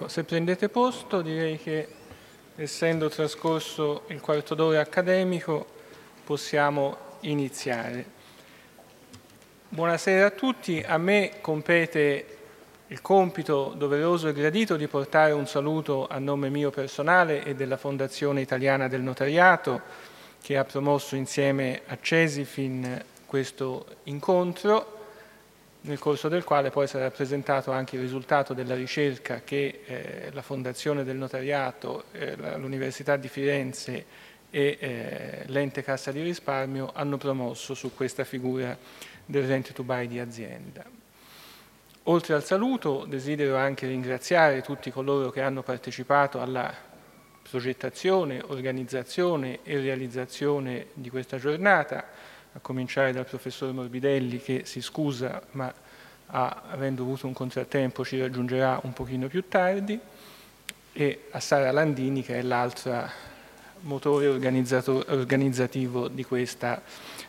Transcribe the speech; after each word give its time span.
Ecco, 0.00 0.06
se 0.06 0.22
prendete 0.22 0.68
posto 0.68 1.22
direi 1.22 1.58
che 1.58 1.88
essendo 2.54 3.08
trascorso 3.08 4.04
il 4.10 4.20
quarto 4.20 4.54
d'ora 4.54 4.78
accademico 4.78 5.66
possiamo 6.22 7.16
iniziare. 7.22 8.04
Buonasera 9.68 10.26
a 10.26 10.30
tutti, 10.30 10.80
a 10.86 10.98
me 10.98 11.38
compete 11.40 12.38
il 12.86 13.02
compito 13.02 13.74
doveroso 13.76 14.28
e 14.28 14.34
gradito 14.34 14.76
di 14.76 14.86
portare 14.86 15.32
un 15.32 15.48
saluto 15.48 16.06
a 16.06 16.20
nome 16.20 16.48
mio 16.48 16.70
personale 16.70 17.42
e 17.42 17.56
della 17.56 17.76
Fondazione 17.76 18.40
Italiana 18.40 18.86
del 18.86 19.00
Notariato 19.00 19.82
che 20.40 20.56
ha 20.56 20.64
promosso 20.64 21.16
insieme 21.16 21.82
a 21.86 21.98
Cesifin 22.00 23.04
questo 23.26 23.84
incontro 24.04 24.97
nel 25.88 25.98
corso 25.98 26.28
del 26.28 26.44
quale 26.44 26.70
poi 26.70 26.86
sarà 26.86 27.10
presentato 27.10 27.72
anche 27.72 27.96
il 27.96 28.02
risultato 28.02 28.52
della 28.52 28.74
ricerca 28.74 29.40
che 29.42 29.80
eh, 29.86 30.28
la 30.32 30.42
Fondazione 30.42 31.02
del 31.02 31.16
Notariato, 31.16 32.04
eh, 32.12 32.36
l'Università 32.58 33.16
di 33.16 33.28
Firenze 33.28 34.04
e 34.50 34.76
eh, 34.78 35.42
l'ente 35.46 35.82
Cassa 35.82 36.12
di 36.12 36.20
Risparmio 36.20 36.90
hanno 36.94 37.16
promosso 37.16 37.72
su 37.72 37.94
questa 37.94 38.24
figura 38.24 38.76
del 39.24 39.46
rent 39.46 39.72
to 39.72 39.82
buy 39.82 40.06
di 40.06 40.18
azienda. 40.18 40.84
Oltre 42.04 42.34
al 42.34 42.44
saluto 42.44 43.06
desidero 43.06 43.56
anche 43.56 43.86
ringraziare 43.86 44.60
tutti 44.60 44.90
coloro 44.90 45.30
che 45.30 45.40
hanno 45.40 45.62
partecipato 45.62 46.40
alla 46.40 46.72
progettazione, 47.48 48.42
organizzazione 48.46 49.60
e 49.62 49.80
realizzazione 49.80 50.88
di 50.92 51.08
questa 51.08 51.38
giornata, 51.38 52.04
a 52.52 52.58
cominciare 52.60 53.12
dal 53.12 53.26
professor 53.26 53.72
Morbidelli 53.72 54.38
che 54.38 54.62
si 54.64 54.80
scusa 54.80 55.42
ma 55.52 55.72
ha, 56.26 56.62
avendo 56.70 57.02
avuto 57.02 57.26
un 57.26 57.32
contrattempo 57.32 58.04
ci 58.04 58.20
raggiungerà 58.20 58.80
un 58.82 58.92
pochino 58.92 59.28
più 59.28 59.48
tardi 59.48 59.98
e 60.92 61.24
a 61.30 61.40
Sara 61.40 61.70
Landini 61.70 62.22
che 62.22 62.38
è 62.38 62.42
l'altra 62.42 63.10
motore 63.82 64.26
organizzativo 64.26 66.08
di 66.08 66.24
questa, 66.24 66.82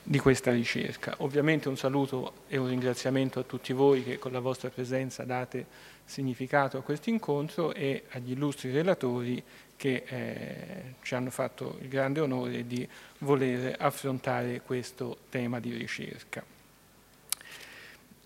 di 0.03 0.19
questa 0.19 0.51
ricerca. 0.51 1.15
Ovviamente 1.19 1.69
un 1.69 1.77
saluto 1.77 2.33
e 2.47 2.57
un 2.57 2.67
ringraziamento 2.67 3.39
a 3.39 3.43
tutti 3.43 3.73
voi 3.73 4.03
che 4.03 4.19
con 4.19 4.31
la 4.31 4.39
vostra 4.39 4.69
presenza 4.69 5.23
date 5.23 5.65
significato 6.05 6.77
a 6.77 6.81
questo 6.81 7.09
incontro 7.09 7.73
e 7.73 8.03
agli 8.11 8.31
illustri 8.31 8.71
relatori 8.71 9.43
che 9.75 10.03
eh, 10.05 10.95
ci 11.03 11.15
hanno 11.15 11.29
fatto 11.29 11.77
il 11.81 11.87
grande 11.87 12.19
onore 12.19 12.67
di 12.67 12.87
voler 13.19 13.75
affrontare 13.79 14.61
questo 14.61 15.19
tema 15.29 15.59
di 15.59 15.73
ricerca. 15.73 16.43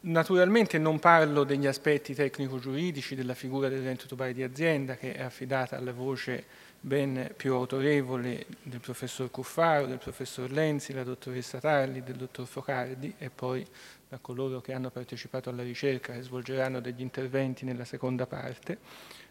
Naturalmente 0.05 0.77
non 0.79 0.99
parlo 0.99 1.43
degli 1.43 1.67
aspetti 1.67 2.13
tecnico-giuridici 2.13 3.15
della 3.15 3.33
figura 3.33 3.69
del 3.69 3.83
rento 3.83 4.05
tubare 4.05 4.33
di 4.33 4.43
azienda 4.43 4.95
che 4.95 5.13
è 5.13 5.21
affidata 5.21 5.77
alla 5.77 5.93
voce 5.93 6.43
ben 6.85 7.31
più 7.37 7.53
autorevole 7.53 8.45
del 8.61 8.81
professor 8.81 9.31
Cuffaro, 9.31 9.85
del 9.85 9.99
professor 9.99 10.51
Lenzi, 10.51 10.91
della 10.91 11.05
dottoressa 11.05 11.59
Tarli, 11.59 12.03
del 12.03 12.17
dottor 12.17 12.45
Focardi 12.45 13.15
e 13.17 13.29
poi 13.29 13.65
da 14.09 14.17
coloro 14.19 14.59
che 14.59 14.73
hanno 14.73 14.89
partecipato 14.89 15.49
alla 15.49 15.63
ricerca 15.63 16.13
e 16.13 16.21
svolgeranno 16.21 16.81
degli 16.81 17.01
interventi 17.01 17.63
nella 17.63 17.85
seconda 17.85 18.27
parte 18.27 18.77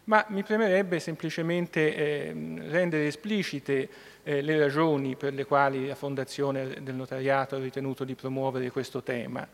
ma 0.05 0.25
mi 0.29 0.43
premerebbe 0.43 0.99
semplicemente 0.99 1.95
eh, 1.95 2.33
rendere 2.67 3.07
esplicite 3.07 3.89
eh, 4.23 4.41
le 4.41 4.57
ragioni 4.57 5.15
per 5.15 5.33
le 5.33 5.45
quali 5.45 5.87
la 5.87 5.95
Fondazione 5.95 6.81
del 6.81 6.95
Notariato 6.95 7.55
ha 7.55 7.59
ritenuto 7.59 8.03
di 8.03 8.15
promuovere 8.15 8.69
questo 8.69 9.01
tema. 9.01 9.47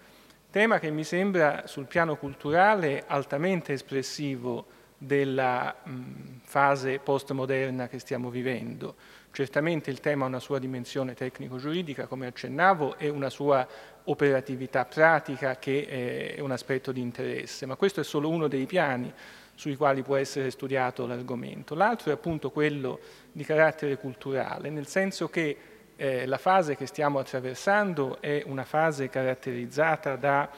Tema 0.50 0.80
che 0.80 0.90
mi 0.90 1.04
sembra 1.04 1.68
sul 1.68 1.86
piano 1.86 2.16
culturale 2.16 3.04
altamente 3.06 3.74
espressivo 3.74 4.66
della 4.98 5.76
mh, 5.84 6.39
fase 6.50 6.98
postmoderna 6.98 7.88
che 7.88 8.00
stiamo 8.00 8.32
vivendo. 8.32 8.96
Certamente 9.32 9.92
il 9.92 10.00
tema 10.00 10.26
ha 10.26 10.28
una 10.28 10.40
sua 10.40 10.58
dimensione 10.58 11.14
tecnico-giuridica, 11.14 12.08
come 12.08 12.26
accennavo, 12.26 12.98
e 12.98 13.08
una 13.08 13.30
sua 13.30 13.68
operatività 14.06 14.86
pratica 14.86 15.58
che 15.58 16.34
è 16.36 16.40
un 16.40 16.50
aspetto 16.50 16.92
di 16.92 17.02
interesse, 17.02 17.68
ma 17.68 17.76
questo 17.76 18.00
è 18.00 18.04
solo 18.04 18.30
uno 18.30 18.48
dei 18.48 18.66
piani 18.66 19.14
sui 19.54 19.76
quali 19.76 20.02
può 20.02 20.16
essere 20.16 20.50
studiato 20.50 21.06
l'argomento. 21.06 21.76
L'altro 21.76 22.10
è 22.10 22.14
appunto 22.14 22.50
quello 22.50 23.00
di 23.32 23.44
carattere 23.44 23.98
culturale, 23.98 24.72
nel 24.72 24.88
senso 24.88 25.30
che 25.30 25.56
eh, 25.96 26.26
la 26.26 26.40
fase 26.40 26.76
che 26.76 26.88
stiamo 26.88 27.20
attraversando 27.20 28.20
è 28.22 28.42
una 28.48 28.64
fase 28.64 29.08
caratterizzata 29.08 30.16
dalla 30.16 30.50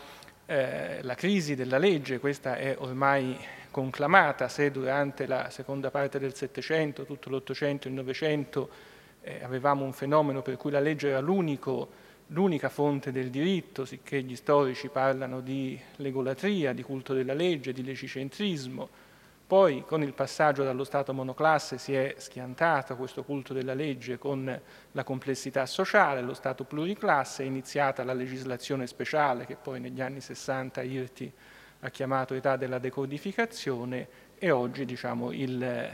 eh, 0.51 1.15
crisi 1.15 1.55
della 1.55 1.77
legge, 1.77 2.19
questa 2.19 2.57
è 2.57 2.75
ormai 2.77 3.37
conclamata, 3.71 4.49
se 4.49 4.69
durante 4.69 5.25
la 5.25 5.49
seconda 5.49 5.89
parte 5.91 6.19
del 6.19 6.35
Settecento, 6.35 7.05
tutto 7.05 7.29
l'Ottocento 7.29 7.87
e 7.87 7.91
il 7.91 7.95
Novecento 7.95 8.69
eh, 9.21 9.39
avevamo 9.43 9.85
un 9.85 9.93
fenomeno 9.93 10.41
per 10.41 10.57
cui 10.57 10.71
la 10.71 10.81
legge 10.81 11.09
era 11.09 11.21
l'unica 11.21 12.67
fonte 12.67 13.13
del 13.13 13.29
diritto, 13.29 13.85
sicché 13.85 14.21
gli 14.23 14.35
storici 14.35 14.89
parlano 14.89 15.39
di 15.39 15.79
legolatria, 15.97 16.73
di 16.73 16.83
culto 16.83 17.13
della 17.13 17.33
legge, 17.33 17.71
di 17.71 17.83
legicentrismo. 17.83 18.89
Poi 19.51 19.83
con 19.85 20.01
il 20.01 20.13
passaggio 20.13 20.63
dallo 20.63 20.85
Stato 20.85 21.13
monoclasse 21.13 21.77
si 21.77 21.93
è 21.93 22.15
schiantato 22.17 22.95
questo 22.95 23.21
culto 23.25 23.51
della 23.51 23.73
legge 23.73 24.17
con 24.17 24.61
la 24.93 25.03
complessità 25.03 25.65
sociale, 25.65 26.21
lo 26.21 26.33
Stato 26.33 26.63
pluriclasse, 26.63 27.43
è 27.43 27.47
iniziata 27.47 28.05
la 28.05 28.13
legislazione 28.13 28.87
speciale 28.87 29.45
che 29.45 29.57
poi 29.57 29.81
negli 29.81 29.99
anni 29.99 30.21
60 30.21 30.81
Irti 30.83 31.29
ha 31.81 31.89
chiamato 31.89 32.33
età 32.33 32.55
della 32.55 32.79
decodificazione 32.79 34.07
e 34.37 34.51
oggi 34.51 34.85
diciamo, 34.85 35.33
il, 35.33 35.89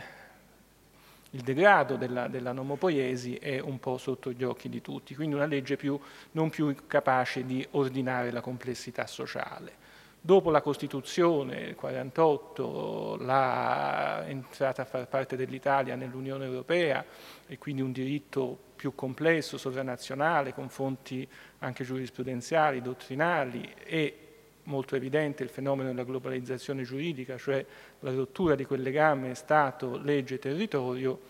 il 1.31 1.41
degrado 1.41 1.95
della, 1.95 2.27
della, 2.27 2.51
nomopoiesi 2.51 3.37
è 3.37 3.57
un 3.57 3.79
po' 3.79 3.97
sotto 3.97 4.31
gli 4.33 4.43
occhi 4.43 4.69
di 4.69 4.81
tutti, 4.81 5.15
quindi 5.15 5.33
una 5.33 5.47
legge 5.47 5.77
più, 5.77 5.99
non 6.33 6.51
più 6.51 6.75
capace 6.85 7.43
di 7.43 7.65
ordinare 7.71 8.29
la 8.29 8.41
complessità 8.41 9.07
sociale. 9.07 9.96
Dopo 10.27 10.51
la 10.51 10.59
Costituzione, 10.59 11.53
il 11.53 11.77
1948, 11.81 13.17
l'entrata 13.21 14.81
a 14.81 14.85
far 14.85 15.07
parte 15.07 15.37
dell'Italia 15.37 15.95
nell'Unione 15.95 16.43
Europea 16.43 17.05
e 17.47 17.57
quindi 17.57 17.81
un 17.81 17.93
diritto 17.93 18.59
più 18.75 18.93
complesso, 18.93 19.57
sovranazionale, 19.57 20.53
con 20.53 20.67
fonti 20.67 21.25
anche 21.59 21.85
giurisprudenziali, 21.85 22.81
dottrinali 22.81 23.73
e 23.85 24.17
molto 24.63 24.97
evidente 24.97 25.43
il 25.43 25.49
fenomeno 25.49 25.87
della 25.87 26.03
globalizzazione 26.03 26.83
giuridica, 26.83 27.37
cioè 27.37 27.65
la 28.01 28.11
rottura 28.11 28.55
di 28.55 28.65
quel 28.65 28.81
legame 28.81 29.33
Stato, 29.33 29.97
legge, 29.97 30.39
territorio, 30.39 31.21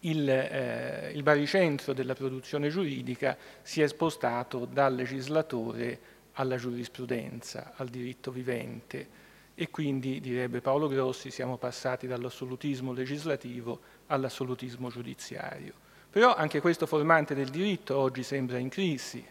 il, 0.00 0.26
eh, 0.30 1.12
il 1.12 1.22
baricentro 1.22 1.92
della 1.92 2.14
produzione 2.14 2.70
giuridica 2.70 3.36
si 3.60 3.82
è 3.82 3.86
spostato 3.86 4.64
dal 4.64 4.94
legislatore 4.94 6.16
alla 6.38 6.56
giurisprudenza, 6.56 7.72
al 7.76 7.88
diritto 7.88 8.30
vivente 8.30 9.26
e 9.54 9.70
quindi, 9.70 10.20
direbbe 10.20 10.60
Paolo 10.60 10.86
Grossi, 10.86 11.32
siamo 11.32 11.56
passati 11.56 12.06
dall'assolutismo 12.06 12.92
legislativo 12.92 13.80
all'assolutismo 14.06 14.88
giudiziario. 14.88 15.72
Però 16.08 16.34
anche 16.34 16.60
questo 16.60 16.86
formante 16.86 17.34
del 17.34 17.48
diritto 17.48 17.96
oggi 17.96 18.22
sembra 18.22 18.58
in 18.58 18.68
crisi, 18.68 19.24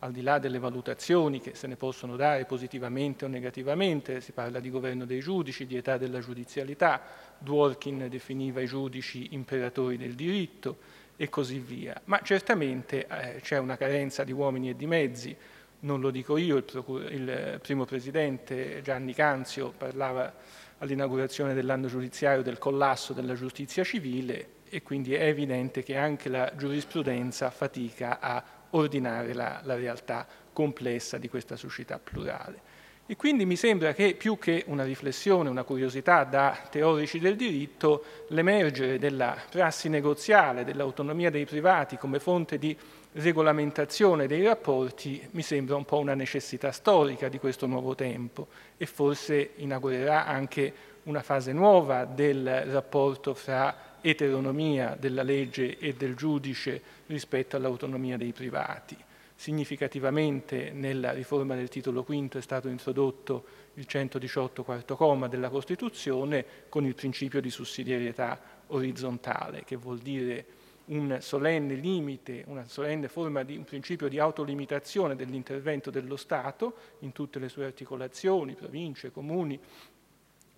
al 0.00 0.12
di 0.12 0.20
là 0.20 0.38
delle 0.38 0.58
valutazioni 0.58 1.40
che 1.40 1.54
se 1.54 1.66
ne 1.66 1.76
possono 1.76 2.16
dare 2.16 2.44
positivamente 2.44 3.24
o 3.24 3.28
negativamente, 3.28 4.20
si 4.20 4.32
parla 4.32 4.60
di 4.60 4.70
governo 4.70 5.06
dei 5.06 5.20
giudici, 5.20 5.66
di 5.66 5.76
età 5.76 5.96
della 5.96 6.20
giudizialità, 6.20 7.00
Dworkin 7.38 8.06
definiva 8.10 8.60
i 8.60 8.66
giudici 8.66 9.28
imperatori 9.30 9.96
del 9.96 10.14
diritto 10.14 10.76
e 11.16 11.30
così 11.30 11.58
via. 11.58 11.98
Ma 12.04 12.20
certamente 12.22 13.06
eh, 13.06 13.40
c'è 13.40 13.58
una 13.58 13.76
carenza 13.78 14.24
di 14.24 14.32
uomini 14.32 14.70
e 14.70 14.76
di 14.76 14.86
mezzi, 14.86 15.36
non 15.80 16.00
lo 16.00 16.10
dico 16.10 16.36
io, 16.36 16.56
il, 16.56 16.64
il 17.10 17.58
primo 17.62 17.84
presidente 17.84 18.80
Gianni 18.82 19.14
Canzio 19.14 19.72
parlava 19.76 20.32
all'inaugurazione 20.78 21.54
dell'anno 21.54 21.88
giudiziario 21.88 22.42
del 22.42 22.58
collasso 22.58 23.12
della 23.12 23.34
giustizia 23.34 23.84
civile 23.84 24.58
e 24.68 24.82
quindi 24.82 25.14
è 25.14 25.24
evidente 25.24 25.82
che 25.82 25.96
anche 25.96 26.28
la 26.28 26.52
giurisprudenza 26.56 27.50
fatica 27.50 28.20
a 28.20 28.42
ordinare 28.70 29.34
la, 29.34 29.60
la 29.64 29.74
realtà 29.74 30.26
complessa 30.52 31.18
di 31.18 31.28
questa 31.28 31.56
società 31.56 31.98
plurale. 31.98 32.68
E 33.10 33.16
quindi 33.16 33.44
mi 33.44 33.56
sembra 33.56 33.92
che 33.92 34.14
più 34.14 34.38
che 34.38 34.62
una 34.68 34.84
riflessione, 34.84 35.48
una 35.48 35.64
curiosità 35.64 36.22
da 36.22 36.56
teorici 36.70 37.18
del 37.18 37.34
diritto, 37.34 38.04
l'emergere 38.28 39.00
della 39.00 39.36
prassi 39.50 39.88
negoziale, 39.88 40.62
dell'autonomia 40.62 41.28
dei 41.28 41.44
privati 41.44 41.96
come 41.96 42.20
fonte 42.20 42.56
di 42.56 42.76
regolamentazione 43.12 44.26
dei 44.26 44.44
rapporti 44.44 45.26
mi 45.32 45.42
sembra 45.42 45.74
un 45.74 45.84
po' 45.84 45.98
una 45.98 46.14
necessità 46.14 46.70
storica 46.70 47.28
di 47.28 47.38
questo 47.38 47.66
nuovo 47.66 47.94
tempo 47.94 48.46
e 48.76 48.86
forse 48.86 49.52
inaugurerà 49.56 50.26
anche 50.26 50.72
una 51.04 51.22
fase 51.22 51.52
nuova 51.52 52.04
del 52.04 52.66
rapporto 52.66 53.34
fra 53.34 53.98
eteronomia 54.00 54.96
della 54.98 55.22
legge 55.22 55.78
e 55.78 55.94
del 55.94 56.14
giudice 56.14 56.80
rispetto 57.06 57.56
all'autonomia 57.56 58.16
dei 58.16 58.32
privati. 58.32 58.96
significativamente 59.34 60.70
nella 60.70 61.12
riforma 61.12 61.54
del 61.54 61.70
titolo 61.70 62.02
V 62.02 62.36
è 62.36 62.42
stato 62.42 62.68
introdotto 62.68 63.44
il 63.74 63.86
118 63.86 64.62
quarto 64.62 64.96
comma 64.96 65.28
della 65.28 65.48
Costituzione 65.48 66.44
con 66.68 66.84
il 66.84 66.94
principio 66.94 67.40
di 67.40 67.48
sussidiarietà 67.48 68.38
orizzontale, 68.66 69.64
che 69.64 69.76
vuol 69.76 69.98
dire 69.98 70.44
un 70.90 71.18
solenne 71.20 71.74
limite, 71.74 72.44
una 72.46 72.66
solenne 72.66 73.08
forma 73.08 73.42
di 73.42 73.56
un 73.56 73.64
principio 73.64 74.08
di 74.08 74.18
autolimitazione 74.18 75.16
dell'intervento 75.16 75.90
dello 75.90 76.16
Stato 76.16 76.74
in 77.00 77.12
tutte 77.12 77.38
le 77.38 77.48
sue 77.48 77.64
articolazioni, 77.64 78.54
province, 78.54 79.10
comuni, 79.10 79.58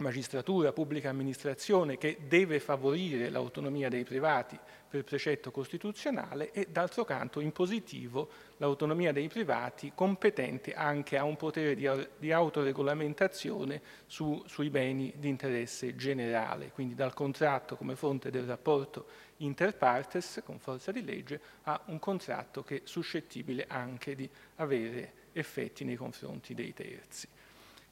magistratura, 0.02 0.72
pubblica 0.72 1.08
amministrazione 1.08 1.96
che 1.96 2.18
deve 2.28 2.60
favorire 2.60 3.30
l'autonomia 3.30 3.88
dei 3.88 4.04
privati 4.04 4.58
per 4.92 5.04
precetto 5.04 5.50
costituzionale 5.50 6.50
e 6.52 6.66
d'altro 6.70 7.04
canto 7.04 7.40
in 7.40 7.50
positivo 7.50 8.28
l'autonomia 8.58 9.10
dei 9.10 9.28
privati 9.28 9.92
competente 9.94 10.74
anche 10.74 11.16
a 11.16 11.24
un 11.24 11.36
potere 11.36 11.74
di, 11.74 11.88
di 12.18 12.30
autoregolamentazione 12.30 13.80
su, 14.06 14.42
sui 14.46 14.68
beni 14.68 15.14
di 15.16 15.30
interesse 15.30 15.96
generale, 15.96 16.72
quindi 16.74 16.94
dal 16.94 17.14
contratto 17.14 17.76
come 17.76 17.96
fonte 17.96 18.30
del 18.30 18.44
rapporto 18.44 19.06
inter 19.38 19.74
partes 19.76 20.42
con 20.44 20.58
forza 20.58 20.92
di 20.92 21.02
legge 21.02 21.40
a 21.62 21.80
un 21.86 21.98
contratto 21.98 22.62
che 22.62 22.76
è 22.76 22.80
suscettibile 22.84 23.64
anche 23.66 24.14
di 24.14 24.28
avere 24.56 25.20
effetti 25.32 25.84
nei 25.84 25.96
confronti 25.96 26.52
dei 26.52 26.74
terzi. 26.74 27.26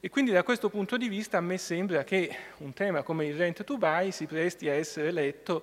E 0.03 0.09
quindi 0.09 0.31
da 0.31 0.43
questo 0.43 0.71
punto 0.71 0.97
di 0.97 1.11
vista 1.11 1.37
a 1.37 1.43
me 1.43 1.59
sembra 1.59 2.05
che 2.05 2.35
un 2.61 2.73
tema 2.73 3.03
come 3.03 3.27
il 3.27 3.37
rent 3.37 3.65
to 3.65 3.77
buy 3.77 4.11
si 4.13 4.25
presti 4.25 4.67
a 4.67 4.73
essere 4.73 5.11
letto 5.11 5.63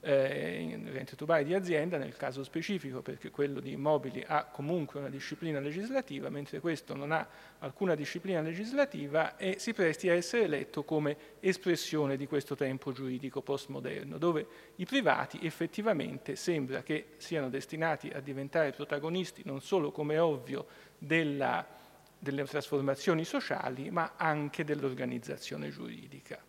eh, 0.00 0.58
in 0.58 0.92
rent 0.92 1.14
to 1.14 1.24
buy 1.24 1.44
di 1.44 1.54
azienda 1.54 1.96
nel 1.96 2.16
caso 2.16 2.42
specifico 2.42 3.00
perché 3.00 3.30
quello 3.30 3.60
di 3.60 3.70
immobili 3.70 4.24
ha 4.26 4.46
comunque 4.46 4.98
una 4.98 5.08
disciplina 5.08 5.60
legislativa 5.60 6.28
mentre 6.30 6.58
questo 6.58 6.96
non 6.96 7.12
ha 7.12 7.28
alcuna 7.60 7.94
disciplina 7.94 8.40
legislativa 8.40 9.36
e 9.36 9.54
si 9.60 9.72
presti 9.72 10.08
a 10.08 10.14
essere 10.14 10.48
letto 10.48 10.82
come 10.82 11.16
espressione 11.38 12.16
di 12.16 12.26
questo 12.26 12.56
tempo 12.56 12.90
giuridico 12.90 13.40
postmoderno 13.40 14.18
dove 14.18 14.46
i 14.76 14.84
privati 14.84 15.38
effettivamente 15.42 16.34
sembra 16.34 16.82
che 16.82 17.10
siano 17.18 17.48
destinati 17.48 18.08
a 18.08 18.18
diventare 18.18 18.72
protagonisti 18.72 19.42
non 19.44 19.60
solo 19.60 19.92
come 19.92 20.18
ovvio 20.18 20.66
della 20.98 21.84
delle 22.26 22.44
trasformazioni 22.44 23.24
sociali, 23.24 23.90
ma 23.90 24.14
anche 24.16 24.64
dell'organizzazione 24.64 25.70
giuridica. 25.70 26.42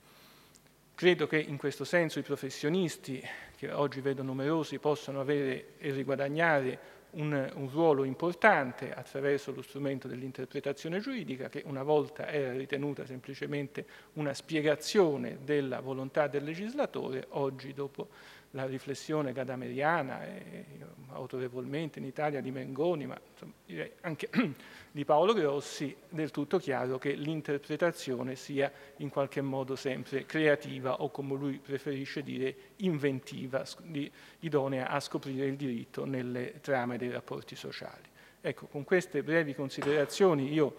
Credo 0.96 1.28
che 1.28 1.38
in 1.38 1.58
questo 1.58 1.84
senso 1.84 2.18
i 2.18 2.24
professionisti, 2.24 3.24
che 3.56 3.72
oggi 3.72 4.02
vedo 4.02 4.24
numerosi, 4.24 4.80
possano 4.80 5.20
avere 5.20 5.78
e 5.78 5.92
riguadagnare 5.92 6.96
un, 7.12 7.52
un, 7.54 7.70
ruolo 7.70 8.04
importante 8.04 8.92
attraverso 8.92 9.52
lo 9.52 9.62
strumento 9.62 10.08
dell'interpretazione 10.08 11.00
giuridica, 11.00 11.50
che 11.50 11.62
una 11.66 11.84
volta 11.84 12.28
era 12.28 12.52
ritenuta 12.52 13.06
semplicemente 13.06 13.86
una 14.14 14.34
spiegazione 14.34 15.38
della 15.44 15.80
volontà 15.80 16.28
del 16.28 16.44
legislatore, 16.44 17.28
oggi 17.30 17.74
dopo 17.74 18.10
la 18.52 18.66
riflessione 18.66 19.34
gadameriana 19.34 20.26
e 20.26 20.66
autorevolmente 21.10 22.00
in 22.00 22.06
Italia 22.06 22.42
di 22.42 22.52
Mengoni, 22.52 23.06
ma 23.06 23.20
insomma, 23.32 23.54
direi 23.66 23.92
anche 24.02 24.30
di 24.92 25.06
Paolo 25.06 25.34
Grossi, 25.34 25.96
del 26.10 26.32
tutto 26.32 26.58
chiaro 26.58 26.98
che 26.98 27.14
l'interpretazione 27.14 28.36
sia 28.36 28.72
in 28.98 29.10
qualche 29.10 29.42
modo 29.42 29.76
sempre 29.76 30.26
creativa 30.26 31.02
o 31.02 31.10
come 31.10 31.36
lui 31.36 31.60
preferisce 31.60 32.24
dire 32.24 32.56
inventiva, 32.78 33.64
idonea 34.40 34.90
a 34.90 35.00
scoprire 35.00 35.46
il 35.46 35.56
diritto 35.56 36.06
nelle 36.06 36.60
trame 36.62 36.98
dei 36.98 37.12
rapporti 37.12 37.56
sociali. 37.56 38.16
Ecco, 38.40 38.68
con 38.68 38.84
queste 38.84 39.24
brevi 39.24 39.54
considerazioni 39.56 40.54
io 40.54 40.76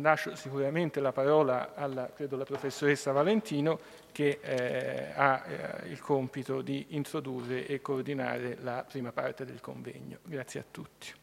lascio 0.00 0.34
sicuramente 0.36 1.00
la 1.00 1.12
parola 1.12 1.74
alla, 1.74 2.10
credo, 2.14 2.36
alla 2.36 2.44
professoressa 2.44 3.12
Valentino 3.12 3.78
che 4.12 4.38
eh, 4.40 5.12
ha 5.14 5.44
eh, 5.46 5.88
il 5.88 6.00
compito 6.00 6.62
di 6.62 6.86
introdurre 6.90 7.66
e 7.66 7.80
coordinare 7.80 8.58
la 8.60 8.84
prima 8.88 9.12
parte 9.12 9.44
del 9.44 9.60
convegno. 9.60 10.18
Grazie 10.24 10.60
a 10.60 10.64
tutti. 10.70 11.22